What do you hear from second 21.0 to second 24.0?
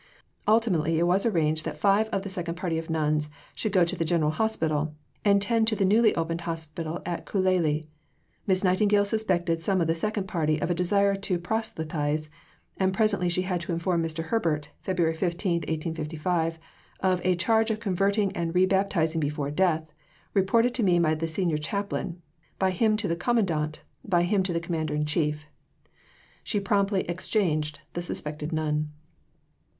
the Senior Chaplain, by him to the Commandant,